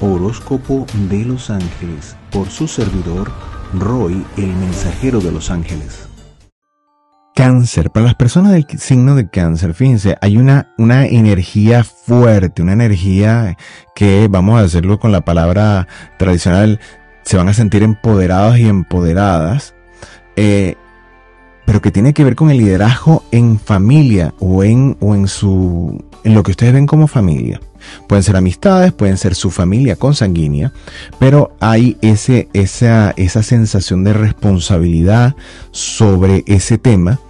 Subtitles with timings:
[0.00, 3.30] Horóscopo de los Ángeles por su servidor
[3.74, 6.08] Roy, el mensajero de los ángeles.
[7.34, 12.72] Cáncer, para las personas del signo de cáncer, fíjense, hay una, una energía fuerte, una
[12.72, 13.56] energía
[13.94, 15.86] que, vamos a hacerlo con la palabra
[16.18, 16.80] tradicional,
[17.22, 19.74] se van a sentir empoderados y empoderadas,
[20.34, 20.74] eh,
[21.64, 26.02] pero que tiene que ver con el liderazgo en familia o en, o en su,
[26.24, 27.60] en lo que ustedes ven como familia.
[28.06, 30.72] Pueden ser amistades, pueden ser su familia consanguínea,
[31.18, 35.34] pero hay ese, esa, esa sensación de responsabilidad
[35.70, 37.20] sobre ese tema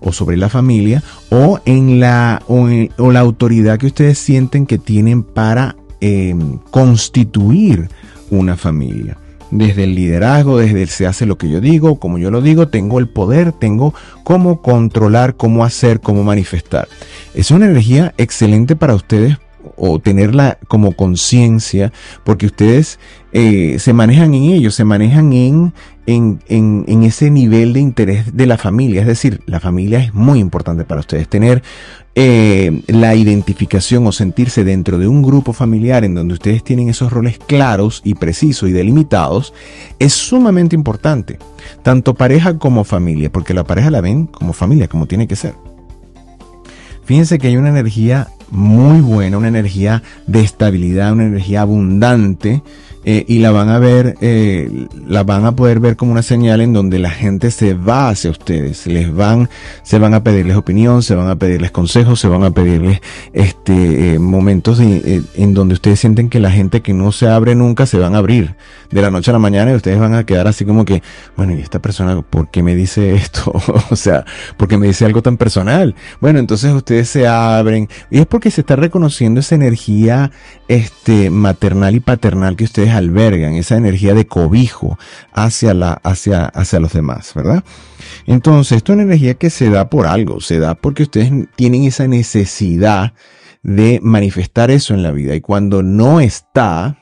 [0.00, 2.68] o sobre la familia o en la, o,
[3.12, 7.88] la autoridad que ustedes sienten que tienen para em, constituir
[8.30, 9.16] una familia
[9.50, 12.68] desde el liderazgo, desde el se hace lo que yo digo, como yo lo digo,
[12.68, 16.88] tengo el poder, tengo cómo controlar, cómo hacer, cómo manifestar.
[17.34, 19.38] Es una energía excelente para ustedes
[19.76, 21.92] o tenerla como conciencia,
[22.24, 22.98] porque ustedes
[23.32, 25.72] eh, se manejan en ello, se manejan en,
[26.06, 29.02] en, en, ese nivel de interés de la familia.
[29.02, 31.28] Es decir, la familia es muy importante para ustedes.
[31.28, 31.62] Tener
[32.14, 37.12] eh, la identificación o sentirse dentro de un grupo familiar en donde ustedes tienen esos
[37.12, 39.52] roles claros y precisos y delimitados
[39.98, 41.38] es sumamente importante.
[41.82, 45.52] Tanto pareja como familia, porque la pareja la ven como familia, como tiene que ser.
[47.04, 52.62] Fíjense que hay una energía muy buena, una energía de estabilidad, una energía abundante
[53.08, 56.60] eh, y la van a ver, eh, la van a poder ver como una señal
[56.60, 59.48] en donde la gente se va hacia ustedes, les van,
[59.84, 63.00] se van a pedirles opinión, se van a pedirles consejos, se van a pedirles
[63.32, 67.86] este eh, momentos en donde ustedes sienten que la gente que no se abre nunca
[67.86, 68.56] se van a abrir
[68.90, 71.00] de la noche a la mañana y ustedes van a quedar así como que,
[71.36, 73.52] bueno, y esta persona, ¿por qué me dice esto?
[73.90, 74.24] o sea,
[74.56, 75.94] ¿por qué me dice algo tan personal?
[76.20, 80.30] Bueno, entonces ustedes se abren y es porque se está reconociendo esa energía
[80.68, 84.98] este maternal y paternal que ustedes albergan, esa energía de cobijo
[85.32, 87.64] hacia, la, hacia, hacia los demás, ¿verdad?
[88.26, 91.84] Entonces, esto es una energía que se da por algo, se da porque ustedes tienen
[91.84, 93.14] esa necesidad
[93.62, 95.34] de manifestar eso en la vida.
[95.34, 96.98] Y cuando no está,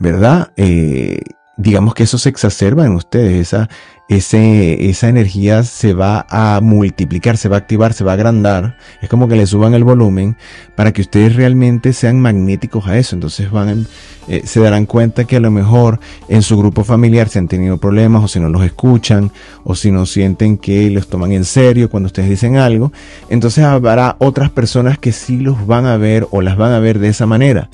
[0.00, 0.52] ¿verdad?
[0.56, 1.20] Eh,
[1.60, 3.68] digamos que eso se exacerba en ustedes, esa,
[4.08, 8.76] ese, esa energía se va a multiplicar, se va a activar, se va a agrandar.
[9.02, 10.36] Es como que le suban el volumen
[10.74, 13.14] para que ustedes realmente sean magnéticos a eso.
[13.14, 13.86] Entonces van,
[14.26, 17.76] eh, se darán cuenta que a lo mejor en su grupo familiar se han tenido
[17.76, 19.30] problemas o si no los escuchan
[19.62, 22.92] o si no sienten que los toman en serio cuando ustedes dicen algo.
[23.28, 26.98] Entonces habrá otras personas que sí los van a ver o las van a ver
[26.98, 27.68] de esa manera.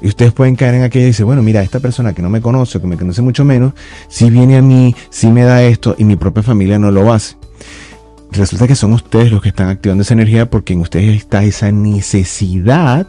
[0.00, 2.40] Y ustedes pueden caer en aquello y decir, bueno, mira, esta persona que no me
[2.40, 3.72] conoce, que me conoce mucho menos,
[4.08, 7.36] si viene a mí, si me da esto y mi propia familia no lo hace.
[8.32, 11.72] Resulta que son ustedes los que están activando esa energía porque en ustedes está esa
[11.72, 13.06] necesidad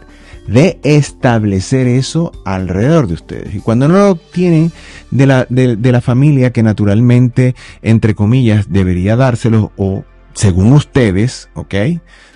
[0.47, 3.55] de establecer eso alrededor de ustedes.
[3.55, 4.71] Y cuando no lo obtienen
[5.11, 10.03] de la, de, de la familia que naturalmente, entre comillas, debería dárselo o
[10.33, 11.75] según ustedes, ¿ok?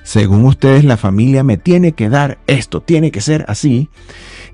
[0.03, 3.89] Según ustedes, la familia me tiene que dar esto, tiene que ser así.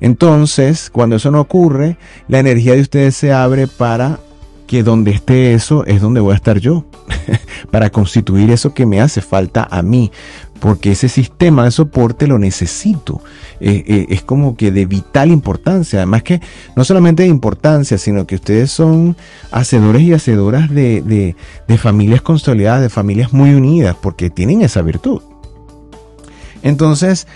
[0.02, 1.98] Entonces, cuando eso no ocurre,
[2.28, 4.20] la energía de ustedes se abre para
[4.66, 6.86] que donde esté eso es donde voy a estar yo,
[7.72, 10.12] para constituir eso que me hace falta a mí,
[10.60, 13.22] porque ese sistema de soporte lo necesito.
[13.60, 16.42] Eh, eh, es como que de vital importancia, además que
[16.76, 19.18] no solamente de importancia, sino que ustedes son
[19.52, 21.36] hacedores y hacedoras de,
[21.68, 25.22] de familias consolidadas, de familias muy unidas, porque tienen esa virtud.
[26.64, 27.28] Entonces,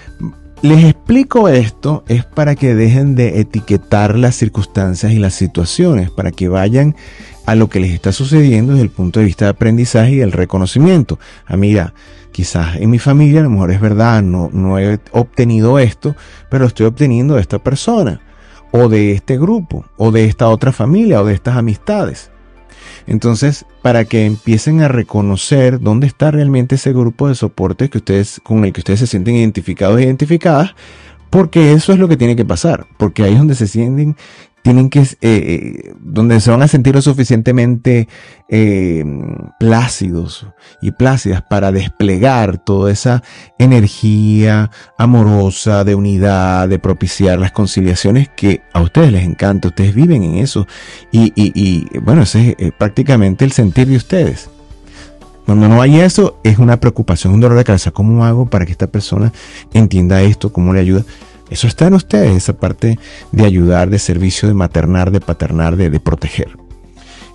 [0.65, 6.31] les explico esto es para que dejen de etiquetar las circunstancias y las situaciones, para
[6.31, 6.95] que vayan
[7.45, 10.31] a lo que les está sucediendo desde el punto de vista de aprendizaje y el
[10.31, 11.19] reconocimiento.
[11.45, 11.93] Ah, mira,
[12.31, 16.15] quizás en mi familia a lo mejor es verdad, no, no he obtenido esto,
[16.49, 18.21] pero estoy obteniendo de esta persona,
[18.71, 22.31] o de este grupo, o de esta otra familia, o de estas amistades.
[23.07, 28.41] Entonces, para que empiecen a reconocer dónde está realmente ese grupo de soporte que ustedes,
[28.43, 30.75] con el que ustedes se sienten identificados e identificadas,
[31.29, 34.15] porque eso es lo que tiene que pasar, porque ahí es donde se sienten
[34.65, 38.07] tienen que, eh, eh, donde se van a sentir lo suficientemente
[38.49, 39.05] eh,
[39.59, 40.47] plácidos
[40.81, 43.21] y plácidas para desplegar toda esa
[43.59, 50.23] energía amorosa, de unidad, de propiciar las conciliaciones que a ustedes les encanta, ustedes viven
[50.23, 50.65] en eso.
[51.11, 54.49] Y, bueno, ese es prácticamente el sentir de ustedes.
[55.45, 57.91] Cuando no hay eso, es una preocupación, un dolor de cabeza.
[57.91, 59.31] ¿Cómo hago para que esta persona
[59.73, 60.51] entienda esto?
[60.51, 61.05] ¿Cómo le ayuda?
[61.49, 62.97] Eso está en ustedes, esa parte
[63.31, 66.57] de ayudar, de servicio, de maternar, de paternar, de, proteger.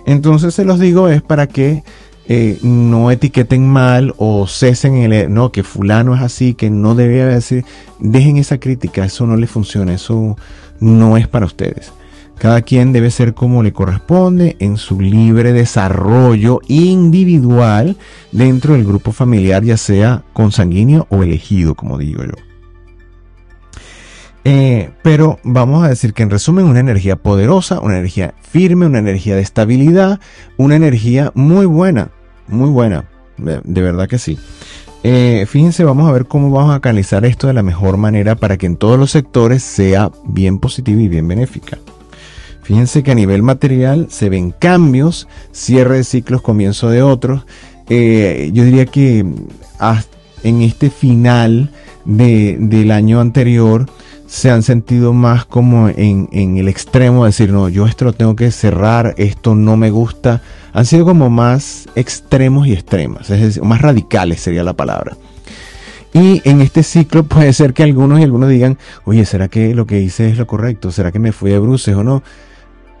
[0.05, 1.83] Entonces se los digo es para que
[2.27, 7.23] eh, no etiqueten mal o cesen el, no, que fulano es así, que no debe
[7.25, 7.65] decir,
[7.99, 10.35] dejen esa crítica, eso no le funciona, eso
[10.79, 11.93] no es para ustedes.
[12.37, 17.97] Cada quien debe ser como le corresponde en su libre desarrollo individual
[18.31, 22.50] dentro del grupo familiar, ya sea consanguíneo o elegido, como digo yo.
[24.43, 28.99] Eh, pero vamos a decir que en resumen, una energía poderosa, una energía firme, una
[28.99, 30.19] energía de estabilidad,
[30.57, 32.09] una energía muy buena,
[32.47, 33.05] muy buena,
[33.37, 34.39] de, verdad que sí.
[35.03, 38.57] Eh, fíjense, vamos a ver cómo vamos a canalizar esto de la mejor manera para
[38.57, 41.77] que en todos los sectores sea bien positiva y bien benéfica.
[42.63, 47.45] Fíjense que a nivel material se ven cambios, cierre de ciclos, comienzo de otros.
[47.89, 49.25] Eh, yo diría que
[50.43, 51.71] en este final
[52.05, 53.87] del año anterior
[54.31, 58.33] se han sentido más como en, el extremo, de decir, no, yo esto lo tengo
[58.33, 60.41] que cerrar, esto no me gusta.
[60.71, 65.17] Han sido como más extremos y extremas, es decir, más radicales sería la palabra.
[66.13, 69.85] Y en este ciclo puede ser que algunos y algunos digan, oye, ¿será que lo
[69.85, 70.91] que hice es lo correcto?
[70.91, 72.23] ¿Será que me fui de bruces o no?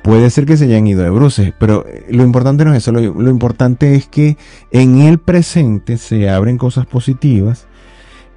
[0.03, 2.91] Puede ser que se hayan ido de bruces, pero eh, lo importante no es eso,
[2.91, 4.35] lo importante es que
[4.71, 7.67] en el presente se abren cosas positivas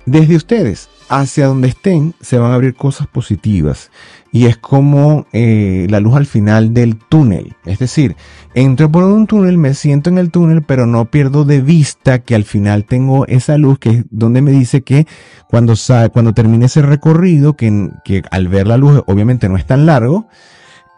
[0.07, 3.91] desde ustedes hacia donde estén se van a abrir cosas positivas
[4.35, 7.55] y es como eh, la luz al final del túnel.
[7.65, 8.17] Es decir,
[8.55, 12.35] entro por un túnel, me siento en el túnel, pero no pierdo de vista que
[12.35, 15.07] al final tengo esa luz que es donde me dice que
[15.49, 15.75] cuando,
[16.13, 20.27] cuando termine ese recorrido, que, que al ver la luz obviamente no es tan largo,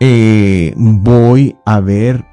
[0.01, 2.25] eh, voy a ver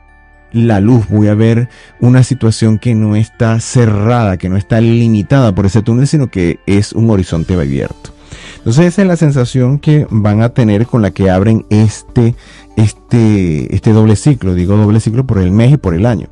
[0.54, 1.70] la luz, voy a ver
[2.00, 6.60] una situación que no está cerrada, que no está limitada por ese túnel, sino que
[6.66, 8.12] es un horizonte abierto.
[8.58, 12.36] Entonces esa es la sensación que van a tener con la que abren este,
[12.78, 14.56] este, este doble ciclo.
[14.56, 16.28] Digo doble ciclo por el mes y por el año.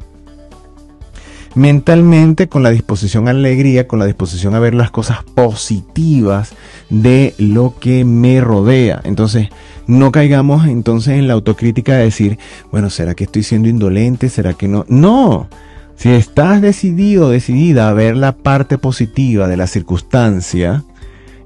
[1.53, 6.53] Mentalmente, con la disposición a alegría, con la disposición a ver las cosas positivas
[6.89, 9.01] de lo que me rodea.
[9.03, 9.49] Entonces,
[9.85, 12.39] no caigamos entonces en la autocrítica de decir,
[12.71, 14.29] bueno, ¿será que estoy siendo indolente?
[14.29, 14.85] ¿Será que no?
[14.87, 15.49] No.
[15.97, 20.83] Si estás decidido, decidida a ver la parte positiva de la circunstancia,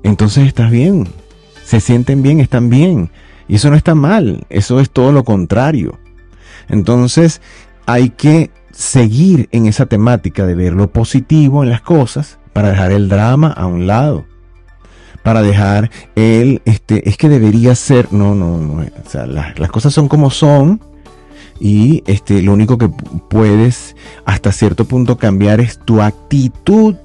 [0.04, 1.08] entonces estás bien.
[1.64, 3.10] Se sienten bien, están bien.
[3.48, 5.98] Y eso no está mal, eso es todo lo contrario.
[6.70, 7.42] Entonces
[7.86, 12.92] hay que seguir en esa temática de ver lo positivo en las cosas para dejar
[12.92, 14.26] el drama a un lado
[15.26, 19.92] para dejar el, este, es que debería ser, no, no, no, o sea, las, cosas
[19.92, 20.80] son como son
[21.60, 22.90] y este, lo único que
[23.28, 23.96] puedes
[24.26, 26.96] hasta cierto punto cambiar es tu actitud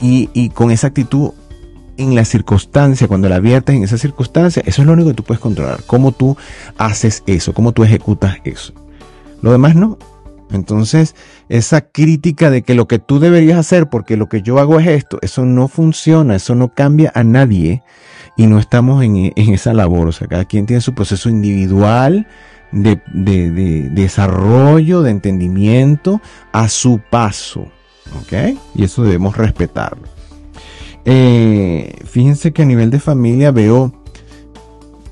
[0.00, 1.32] y, y con esa actitud
[1.98, 5.22] en la circunstancia, cuando la viertes en esa circunstancia, eso es lo único que tú
[5.22, 6.38] puedes controlar, cómo tú
[6.78, 8.72] haces eso, cómo tú ejecutas eso.
[9.42, 9.98] Lo demás no,
[10.52, 11.14] entonces,
[11.48, 14.86] esa crítica de que lo que tú deberías hacer porque lo que yo hago es
[14.88, 17.82] esto, eso no funciona, eso no cambia a nadie
[18.36, 20.08] y no estamos en, esa labor.
[20.08, 22.26] O sea, cada quien tiene su proceso individual
[22.72, 23.00] de,
[23.92, 26.20] desarrollo, de entendimiento
[26.52, 27.68] a su paso.
[28.20, 28.56] ¿Ok?
[28.74, 30.08] Y eso debemos respetarlo.
[31.04, 33.99] Eh, fíjense que a nivel de familia veo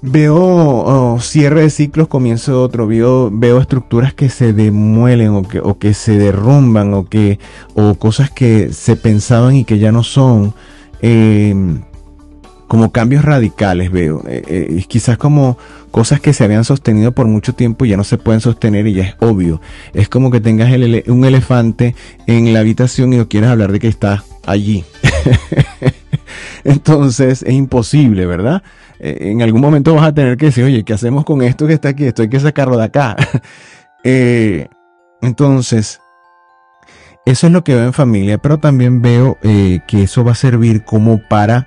[0.01, 2.87] Veo oh, cierre de ciclos, comienzo de otro.
[2.87, 7.39] Veo, veo estructuras que se demuelen o que, o que se derrumban o, que,
[7.75, 10.55] o cosas que se pensaban y que ya no son.
[11.01, 11.81] Em,
[12.69, 14.23] como cambios radicales veo.
[14.29, 15.59] Eh, eh, quizás como
[15.91, 18.93] cosas que se habían sostenido por mucho tiempo y ya no se pueden sostener y
[18.93, 19.61] ya es obvio.
[19.95, 20.71] Es como que tengas
[21.09, 21.97] un elefante
[22.27, 24.85] en la habitación y no quieres hablar de que está allí.
[26.65, 28.63] Entonces es imposible, ¿verdad?
[28.99, 31.75] Eh, en algún momento vas a tener que decir, oye, ¿qué hacemos con esto que
[31.75, 32.05] está aquí?
[32.05, 33.17] Esto hay que sacarlo de acá.
[34.05, 34.69] Eh,
[35.23, 36.01] entonces,
[37.27, 40.37] eso es lo que veo en familia, pero también veo eh, que eso va a
[40.37, 41.67] servir como para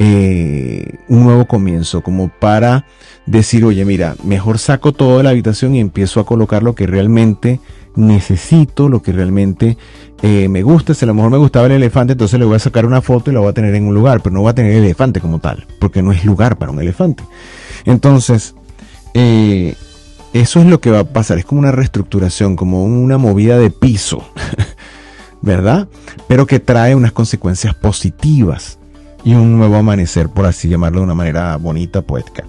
[0.00, 2.86] un nuevo comienzo, como para
[3.26, 6.86] decir, oye, mira, mejor saco todo de la habitación y empiezo a colocar lo que
[6.86, 7.60] realmente
[7.98, 9.76] necesito, lo que realmente
[10.22, 10.94] eh, me gusta.
[10.94, 13.30] Si a lo mejor me gustaba el elefante, entonces le voy a sacar una foto
[13.30, 15.20] y la voy a tener en un lugar, pero no voy a tener el elefante
[15.20, 17.24] como tal, porque no es lugar para un elefante.
[17.84, 18.54] Entonces,
[19.14, 19.74] eh,
[20.32, 21.38] eso es lo que va a pasar.
[21.38, 24.22] Es como una reestructuración, como una movida de piso,
[25.42, 25.88] ¿verdad?
[26.28, 28.78] Pero que trae unas consecuencias positivas
[29.24, 32.44] y un nuevo amanecer, por así llamarlo de una manera bonita, poética.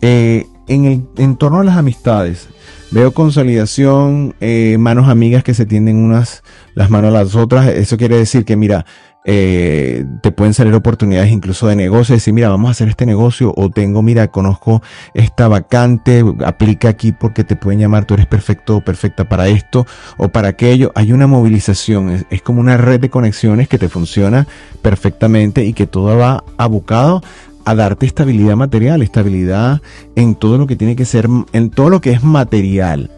[0.00, 2.48] Eh, en el entorno de las amistades,
[2.96, 7.68] Veo consolidación, eh, manos amigas que se tienden unas las manos a las otras.
[7.68, 8.86] Eso quiere decir que, mira,
[9.26, 13.52] eh, te pueden salir oportunidades incluso de negocio, decir, mira, vamos a hacer este negocio,
[13.54, 18.78] o tengo, mira, conozco esta vacante, aplica aquí porque te pueden llamar, tú eres perfecto
[18.78, 19.84] o perfecta para esto
[20.16, 20.90] o para aquello.
[20.94, 24.46] Hay una movilización, es, como una red de conexiones que te funciona
[24.80, 27.20] perfectamente y que todo va abocado
[27.66, 29.82] a darte estabilidad material, estabilidad
[30.14, 33.10] en todo lo que tiene que ser, en todo lo que es material.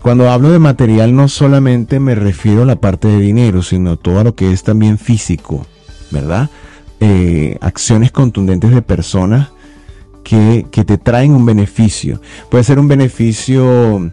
[0.00, 4.22] Cuando hablo de material no solamente me refiero a la parte de dinero, sino todo
[4.22, 5.66] lo que es también físico,
[6.12, 6.48] ¿verdad?
[7.00, 9.50] Eh, acciones contundentes de personas
[10.22, 12.20] que, te traen un beneficio.
[12.52, 14.12] Puede ser un beneficio,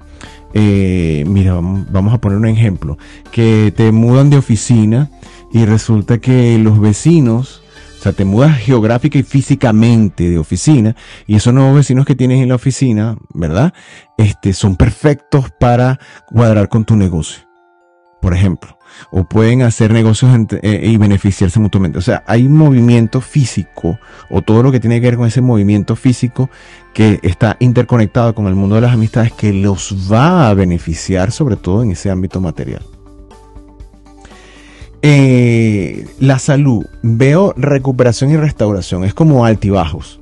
[0.55, 2.97] eh, mira, vamos a poner un ejemplo,
[3.31, 5.11] que te mudan de oficina
[5.53, 7.61] y resulta que los vecinos
[7.99, 10.95] o sea, te mudas geográfica y físicamente de oficina
[11.27, 13.73] y esos nuevos vecinos que tienes en la oficina, ¿verdad?
[14.17, 17.43] Este, son perfectos para cuadrar con tu negocio,
[18.21, 18.77] por ejemplo.
[19.11, 21.99] O pueden hacer negocios eh, y beneficiarse mutuamente.
[21.99, 25.41] O sea, hay un movimiento físico o todo lo que tiene que ver con ese
[25.41, 26.49] movimiento físico
[26.93, 31.57] que está interconectado con el mundo de las amistades que los va a beneficiar sobre
[31.57, 32.81] todo en ese ámbito material.
[35.01, 40.19] Eh, la salud, veo recuperación y restauración, es como altibajos.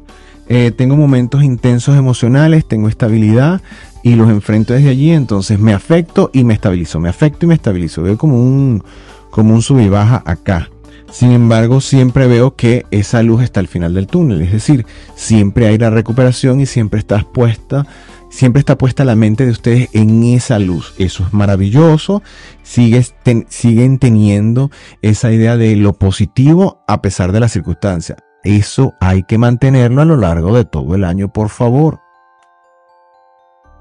[0.49, 3.61] Eh, tengo momentos intensos emocionales, tengo estabilidad
[4.03, 7.55] y los enfrento desde allí, entonces me afecto y me estabilizo, me afecto y me
[7.55, 8.03] estabilizo.
[8.03, 8.83] Veo como un,
[9.29, 10.69] como un sub y baja acá.
[11.11, 15.67] Sin embargo, siempre veo que esa luz está al final del túnel, es decir, siempre
[15.67, 17.87] hay la recuperación y siempre estás puesta
[18.29, 20.93] siempre está puesta la mente de ustedes en esa luz.
[20.97, 22.21] Eso es maravilloso.
[22.63, 28.19] siguen teniendo esa idea de lo positivo a pesar de las circunstancias.
[28.43, 31.99] Eso hay que mantenerlo a lo largo de todo el año, por favor.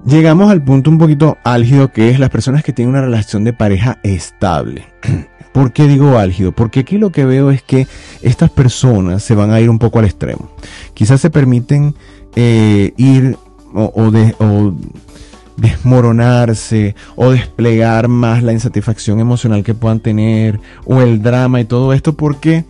[0.05, 3.53] Llegamos al punto un poquito álgido que es las personas que tienen una relación de
[3.53, 4.87] pareja estable.
[5.53, 6.53] ¿Por qué digo álgido?
[6.53, 7.87] Porque aquí lo que veo es que
[8.21, 10.51] estas personas se van a ir un poco al extremo.
[10.93, 11.95] Quizás se permiten
[12.35, 13.39] eh, ir
[13.77, 14.35] o, de,
[15.57, 21.93] desmoronarse o desplegar más la insatisfacción emocional que puedan tener o el drama y todo
[21.93, 22.65] esto porque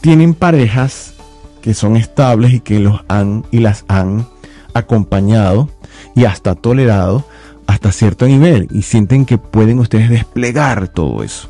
[0.00, 1.14] tienen parejas
[1.60, 4.26] que son estables y que los han y las han
[4.74, 5.68] acompañado
[6.14, 7.24] y hasta tolerado
[7.66, 11.48] hasta cierto nivel y sienten que pueden ustedes desplegar todo eso.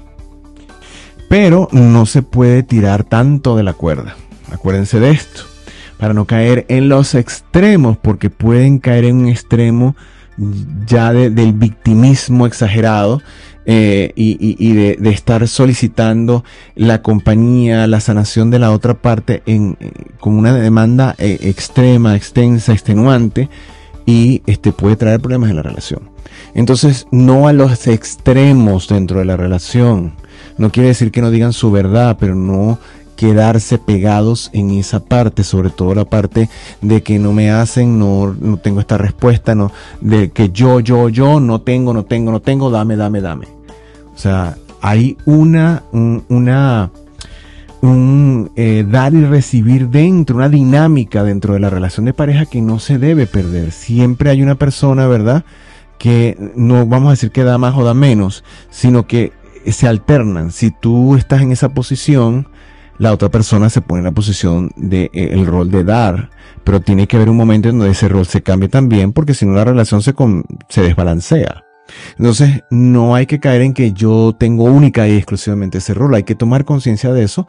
[1.28, 4.16] Pero no se puede tirar tanto de la cuerda.
[4.50, 5.51] Acuérdense de esto
[6.02, 9.94] para no caer en los extremos, porque pueden caer en un extremo
[10.84, 13.22] ya del victimismo exagerado
[13.66, 16.42] eh, y, de, estar solicitando
[16.74, 22.16] la compañía, la sanación de la otra parte en, eh, con una demanda eh, extrema,
[22.16, 23.48] extensa, extenuante
[24.04, 26.10] y este puede traer problemas en la relación.
[26.54, 30.14] Entonces, no a los extremos dentro de la relación.
[30.58, 32.80] No quiere decir que no digan su verdad, pero no
[33.22, 36.48] quedarse pegados en esa parte, sobre todo la parte
[36.80, 41.08] de que no me hacen, no, no tengo esta respuesta, no, de que yo, yo,
[41.08, 43.46] yo, no tengo, no tengo, no tengo, dame, dame, dame.
[44.12, 46.90] O sea, hay una, una,
[47.80, 52.60] un eh, dar y recibir dentro, una dinámica dentro de la relación de pareja que
[52.60, 53.70] no se debe perder.
[53.70, 55.44] Siempre hay una persona, ¿verdad?
[55.96, 59.32] Que no vamos a decir que da más o da menos, sino que
[59.64, 60.50] se alternan.
[60.50, 62.48] Si tú estás en esa posición,
[63.02, 66.30] la otra persona se pone en la posición de eh, rol de dar,
[66.62, 69.44] pero tiene que haber un momento en donde ese rol se cambie también, porque si
[69.44, 70.14] no la relación se,
[70.68, 71.64] se desbalancea.
[72.16, 76.22] Entonces, no hay que caer en que yo tengo única y exclusivamente ese rol, hay
[76.22, 77.48] que tomar conciencia de eso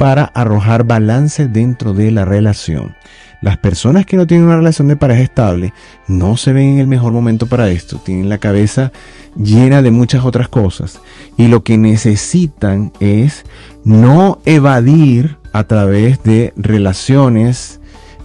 [0.00, 2.96] para arrojar balance dentro de la relación.
[3.40, 5.72] Las personas que no tienen una relación de pareja estable
[6.08, 8.90] no se ven en el mejor momento para esto, tienen la cabeza
[9.36, 11.00] llena de muchas otras cosas
[11.36, 13.44] y lo que necesitan es
[13.84, 17.80] no evadir a través de relaciones,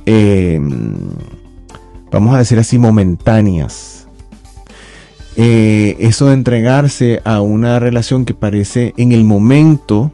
[0.05, 0.95] em,
[2.11, 4.07] vamos a decir así, momentáneas.
[5.35, 10.11] Eh, eso de entregarse a una relación que parece en el momento,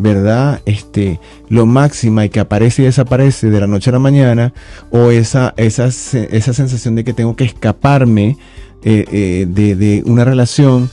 [0.00, 0.60] ¿verdad?
[0.66, 4.52] Este, lo máxima y que aparece y desaparece de la noche a la mañana,
[4.90, 8.36] o esa, esa, esa sensación de que tengo que escaparme
[8.82, 10.90] eh, eh, de, de, una relación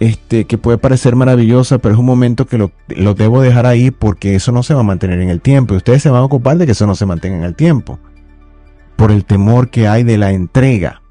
[0.00, 2.72] este, que puede parecer maravillosa, pero es un momento que lo,
[3.14, 5.74] debo dejar ahí porque eso no se va a mantener en el tiempo.
[5.74, 7.98] Y ustedes se van a ocupar de que eso no se mantenga en el tiempo.
[8.96, 11.02] Por el temor que hay de la entrega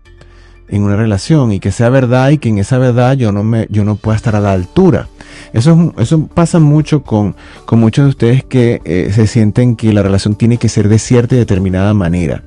[0.68, 3.68] en una relación y que sea verdad y que en esa verdad yo no me,
[3.70, 5.08] yo no pueda estar a la altura.
[5.53, 10.03] Eso, eso pasa mucho con, con muchos de ustedes que eh, se sienten que la
[10.03, 12.43] relación tiene que ser de cierta y determinada manera.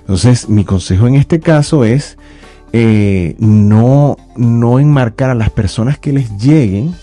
[0.00, 2.16] Entonces, mi consejo en este caso es
[2.72, 6.94] eh, no, no enmarcar a las personas que les lleguen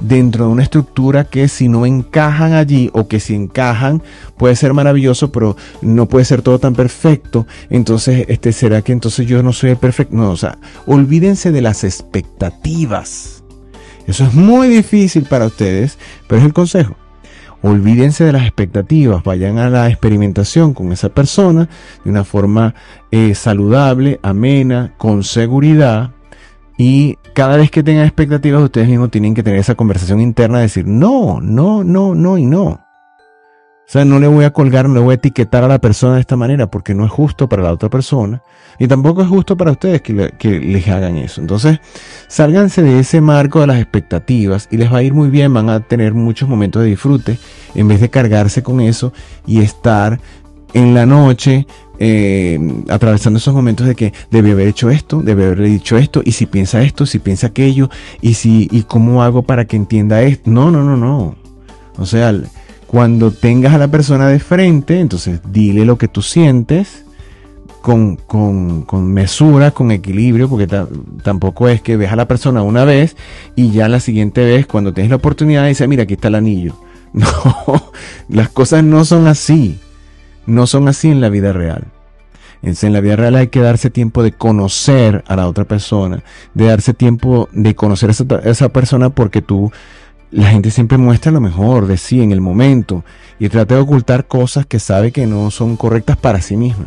[0.00, 4.02] dentro de una estructura que si no encajan allí o que si encajan
[4.36, 7.46] puede ser maravilloso, pero no puede ser todo tan perfecto.
[7.70, 10.14] Entonces, este será que entonces yo no soy el perfecto.
[10.14, 13.37] No, o sea, olvídense de las expectativas.
[14.08, 16.96] Eso es muy difícil para ustedes, pero es el consejo.
[17.60, 21.68] Olvídense de las expectativas, vayan a la experimentación con esa persona
[22.04, 22.74] de una forma
[23.10, 26.12] eh, saludable, amena, con seguridad,
[26.78, 30.62] y cada vez que tengan expectativas, ustedes mismos tienen que tener esa conversación interna de
[30.62, 32.87] decir, no, no, no, no y no.
[33.88, 36.16] O sea, no le voy a colgar, no le voy a etiquetar a la persona
[36.16, 38.42] de esta manera porque no es justo para la otra persona
[38.78, 41.40] y tampoco es justo para ustedes que, les hagan eso.
[41.40, 41.80] Entonces,
[42.26, 45.70] sálganse de ese marco de las expectativas y les va a ir muy bien, van
[45.70, 47.38] a tener muchos momentos de disfrute
[47.74, 49.14] en vez de cargarse con eso
[49.46, 50.20] y estar
[50.74, 51.66] en la noche
[51.98, 52.58] eh,
[52.90, 56.44] atravesando esos momentos de que debe haber hecho esto, debe haberle dicho esto, y si
[56.44, 57.88] piensa esto, si piensa aquello,
[58.20, 60.50] y si, y cómo hago para que entienda esto.
[60.50, 61.36] No, no, no, no.
[61.96, 62.34] O sea,
[62.88, 67.04] cuando tengas a la persona de frente, entonces dile lo que tú sientes
[67.80, 70.66] con, con, con mesura, con equilibrio, porque
[71.22, 73.16] tampoco es que ves a la persona una vez
[73.54, 76.74] y ya la siguiente vez, cuando tienes la oportunidad, dice, mira, aquí está el anillo.
[77.10, 77.90] No,
[78.28, 79.78] las cosas no son así
[80.48, 81.84] no son así en la vida real.
[82.62, 86.64] En la vida real hay que darse tiempo de conocer a la otra persona, de
[86.64, 89.70] darse tiempo de conocer a esa, persona porque tú,
[90.30, 93.04] la gente siempre muestra lo mejor de sí en el momento
[93.38, 96.86] y trata de ocultar cosas que sabe que no son correctas para sí misma.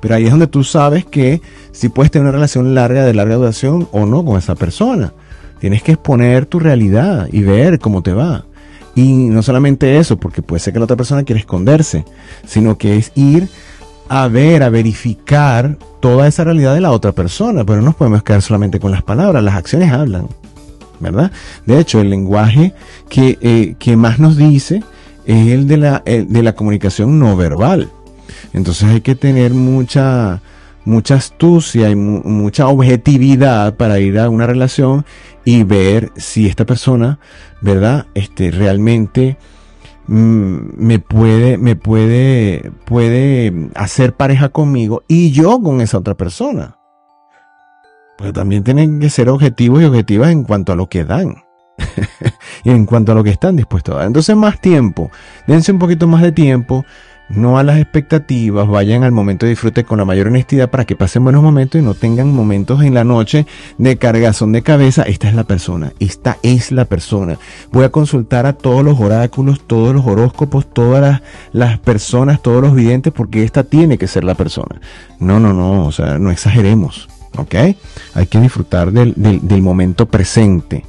[0.00, 1.42] Pero ahí es donde tú sabes que
[1.72, 5.12] si puedes tener una relación larga, de larga duración o no con esa persona.
[5.58, 8.46] Tienes que exponer tu realidad y ver cómo te va.
[8.94, 12.04] Y no solamente eso, porque puede ser que la otra persona quiera esconderse,
[12.46, 13.48] sino que es ir
[14.08, 17.64] a ver, a verificar toda esa realidad de la otra persona.
[17.64, 20.28] Pero no nos podemos quedar solamente con las palabras, las acciones hablan,
[21.00, 21.32] ¿verdad?
[21.66, 22.74] De hecho, el lenguaje
[23.08, 24.82] que, eh, que más nos dice
[25.26, 27.90] es el de la, de la comunicación no verbal.
[28.52, 30.40] Entonces hay que tener mucha,
[30.84, 35.04] mucha astucia y mucha objetividad para ir a una relación
[35.44, 37.18] y ver si esta persona,
[37.60, 38.06] ¿verdad?
[38.14, 39.36] Este, realmente
[40.06, 46.79] mm, me puede, me puede, puede hacer pareja conmigo y yo con esa otra persona.
[48.20, 51.36] Pues también tienen que ser objetivos y objetivas en cuanto a lo que dan.
[52.64, 54.06] y en cuanto a lo que están dispuestos a dar.
[54.08, 55.10] Entonces más tiempo,
[55.46, 56.84] dense un poquito más de tiempo,
[57.30, 60.96] no a las expectativas, vayan al momento de disfrute con la mayor honestidad para que
[60.96, 63.46] pasen buenos momentos y no tengan momentos en la noche
[63.78, 65.04] de cargazón de cabeza.
[65.04, 67.38] Esta es la persona, esta es la persona.
[67.70, 72.74] Voy a consultar a todos los oráculos, todos los horóscopos, todas las, personas, todos los
[72.74, 74.80] videntes, porque esta tiene que ser la persona.
[75.20, 77.54] No, no, no, o sea, no exageremos, ¿ok?
[78.14, 80.84] Hay que disfrutar del, del momento presente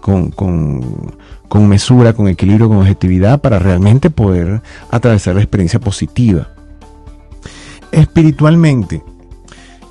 [0.00, 1.12] con, con
[1.48, 6.48] con mesura, con equilibrio, con objetividad para realmente poder atravesar la experiencia positiva.
[7.90, 9.02] Espiritualmente,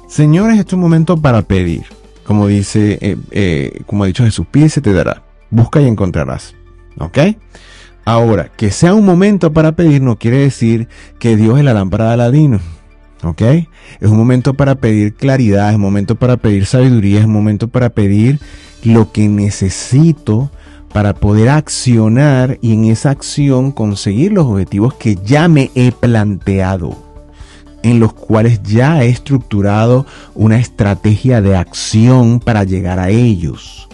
[0.07, 1.85] señores, este es un momento para pedir.
[2.23, 5.23] Como dice, eh, eh, como ha dicho Jesús, pide se te dará.
[5.49, 6.53] Busca y encontrarás.
[6.99, 7.17] ¿Ok?
[8.05, 10.87] Ahora, que sea un momento para pedir no quiere decir
[11.19, 12.59] que Dios es la lámpara de Aladino.
[13.27, 13.41] ¿Ok?
[13.41, 17.67] Es un momento para pedir claridad, es un momento para pedir sabiduría, es un momento
[17.67, 18.39] para pedir
[18.83, 20.49] lo que necesito
[20.93, 26.97] para poder accionar y en esa acción conseguir los objetivos que ya me he planteado,
[27.83, 33.89] en los cuales ya he estructurado una estrategia de acción para llegar a ellos,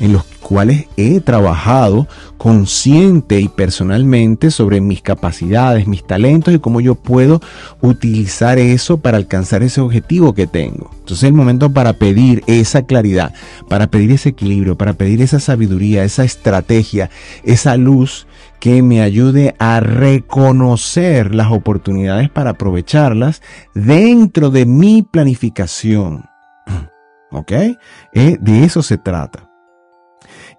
[0.00, 6.80] en los cuales he trabajado consciente y personalmente sobre mis capacidades, mis talentos y cómo
[6.80, 7.40] yo puedo
[7.82, 10.90] utilizar eso para alcanzar ese objetivo que tengo.
[10.92, 13.34] Entonces es el momento para pedir esa claridad,
[13.68, 17.10] para pedir ese equilibrio, para pedir esa sabiduría, esa estrategia,
[17.42, 18.26] esa luz
[18.60, 23.42] que me ayude a reconocer las oportunidades para aprovecharlas
[23.74, 26.24] dentro de mi planificación.
[27.30, 27.52] ¿Ok?
[27.52, 29.47] Eh, de eso se trata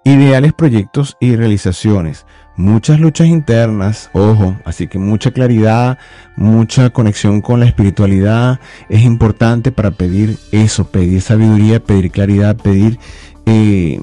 [0.04, 2.26] ideales proyectos y realizaciones.
[2.56, 5.98] Muchas luchas internas, ojo, así que mucha claridad,
[6.36, 8.60] mucha conexión con la espiritualidad
[8.90, 12.98] es importante para pedir eso, pedir sabiduría, pedir claridad, pedir,
[13.46, 14.00] eh,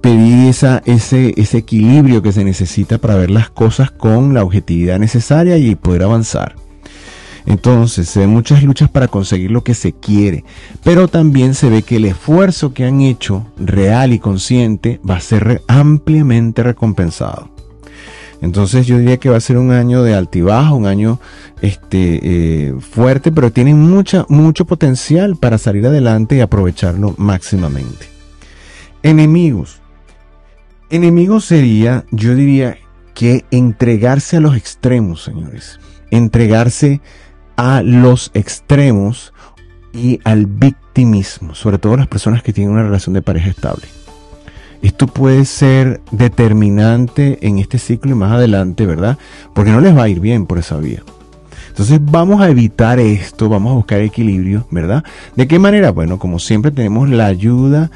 [0.00, 4.98] pedir esa, ese, ese equilibrio que se necesita para ver las cosas con la objetividad
[4.98, 6.54] necesaria y poder avanzar.
[7.48, 10.44] Entonces se ven muchas luchas para conseguir lo que se quiere,
[10.84, 15.20] pero también se ve que el esfuerzo que han hecho, real y consciente, va a
[15.20, 17.48] ser ampliamente recompensado.
[18.42, 21.20] Entonces yo diría que va a ser un año de altibajo, un año
[21.62, 28.10] este, eh, fuerte, pero tienen mucha, mucho potencial para salir adelante y aprovecharlo máximamente.
[29.02, 29.80] Enemigos.
[30.90, 32.76] Enemigo sería, yo diría,
[33.14, 35.80] que entregarse a los extremos, señores.
[36.10, 37.00] Entregarse
[37.58, 39.34] a los extremos
[39.92, 43.86] y al victimismo, sobre todo las personas que tienen una relación de pareja estable.
[44.80, 49.18] Esto puede ser determinante en este ciclo y más adelante, ¿verdad?
[49.54, 51.02] Porque no les va a ir bien por esa vía.
[51.66, 55.02] Entonces vamos a evitar esto, vamos a buscar equilibrio, ¿verdad?
[55.34, 55.90] ¿De qué manera?
[55.90, 57.90] Bueno, como siempre tenemos la ayuda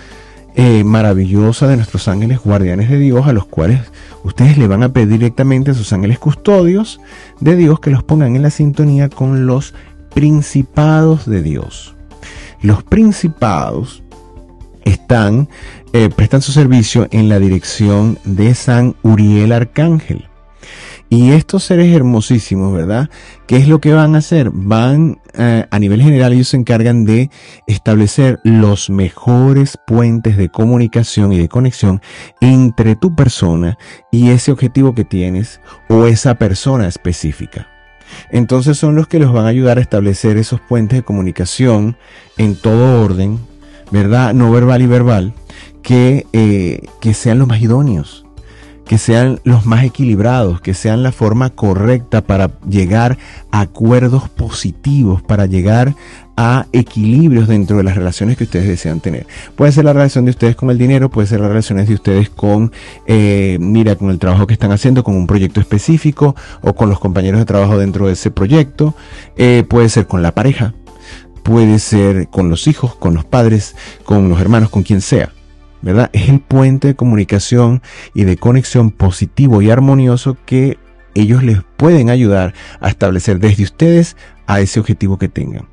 [0.55, 3.81] eh, maravillosa de nuestros ángeles guardianes de Dios, a los cuales
[4.23, 7.01] ustedes le van a pedir directamente a sus ángeles custodios
[7.41, 9.75] de Dios que los pongan en la sintonía con los
[10.15, 11.95] principados de Dios.
[12.61, 14.03] Los principados
[14.85, 15.49] están,
[15.93, 20.29] eh, prestan su servicio en la dirección de San Uriel Arcángel.
[21.09, 23.11] Y estos seres hermosísimos, ¿verdad?
[23.47, 24.51] ¿Qué es lo que van a hacer?
[24.51, 27.31] Van, eh, a nivel general, ellos se encargan de
[27.67, 32.01] establecer los mejores puentes de comunicación y de conexión
[32.41, 33.79] entre tu persona
[34.11, 37.69] y ese objetivo que tienes o esa persona específica.
[38.31, 41.97] Entonces son los que los van a ayudar a establecer esos puentes de comunicación
[42.37, 43.39] en todo orden,
[43.91, 44.35] ¿verdad?
[44.35, 45.35] No verbal y verbal,
[45.83, 48.27] que, eh, que sean los más idóneos
[48.87, 53.19] que sean los más equilibrados, que sean la forma correcta para llegar
[53.51, 55.95] a acuerdos positivos, para llegar
[56.37, 59.27] a equilibrios dentro de las relaciones que ustedes desean tener.
[59.55, 62.31] Puede ser la relación de ustedes con el dinero, puede ser las relaciones de ustedes
[62.31, 62.73] con,
[63.07, 66.99] eh, mira, con el trabajo que están haciendo, con un proyecto específico o con los
[66.99, 68.95] compañeros de trabajo dentro de ese proyecto,
[69.37, 70.75] eh, puede ser con la pareja,
[71.43, 75.33] puede ser con los hijos, con los padres, con los hermanos, con quien sea.
[75.83, 76.11] ¿Verdad?
[76.13, 77.83] Es el puente de comunicación
[78.15, 80.79] y de conexión positivo y armonioso que
[81.15, 84.17] ellos les pueden ayudar a establecer desde ustedes
[84.47, 85.69] a ese objetivo que tengan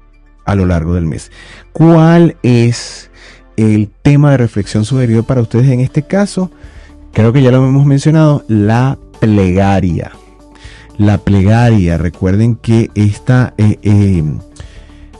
[0.45, 1.31] a lo largo del mes.
[1.71, 3.11] ¿Cuál es
[3.55, 6.51] el tema de reflexión sugerido para ustedes en este caso?
[7.13, 10.11] Creo que ya lo hemos mencionado, la plegaria.
[10.97, 14.23] La plegaria, recuerden que esta eh, eh,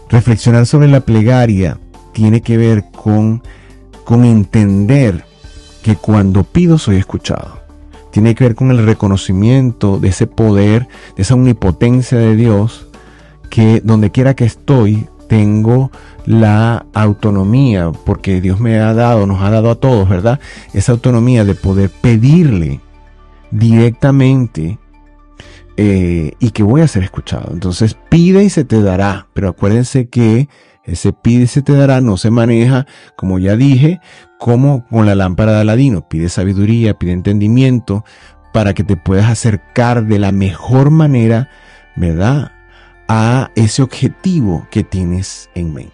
[0.10, 1.80] reflexionar sobre la plegaria
[2.13, 3.41] tiene que ver con
[4.10, 5.24] con entender
[5.84, 7.60] que cuando pido soy escuchado.
[8.10, 12.88] Tiene que ver con el reconocimiento de ese poder, de esa omnipotencia de Dios,
[13.52, 15.91] que donde quiera que estoy tengo
[16.26, 20.39] la autonomía, porque Dios me ha dado, nos ha dado a todos, ¿verdad?
[20.74, 22.82] Esa autonomía de poder pedirle
[23.52, 24.80] directamente
[25.78, 27.52] eh, y que voy a ser escuchado.
[27.54, 30.50] Entonces pide y se te dará, pero acuérdense que
[30.84, 34.02] ese pide se te dará no se maneja, como ya dije,
[34.38, 36.08] como con la lámpara de Aladino.
[36.08, 38.04] Pide sabiduría, pide entendimiento
[38.54, 41.50] para que te puedas acercar de la mejor manera,
[41.96, 42.52] ¿verdad?
[43.08, 45.94] A ese objetivo que tienes en mente.